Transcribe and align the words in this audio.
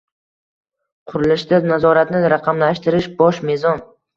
Qurilishda 1.11 1.59
nazoratni 1.73 2.25
raqamlashtirish– 2.37 3.15
bosh 3.21 3.47
mezon 3.53 3.89